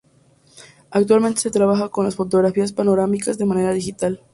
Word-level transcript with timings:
Actualmente 0.89 1.41
se 1.41 1.51
trabaja 1.51 1.89
con 1.89 2.05
las 2.05 2.15
fotografías 2.15 2.73
panorámicas 2.73 3.37
de 3.37 3.45
manera 3.45 3.71
digital. 3.71 4.23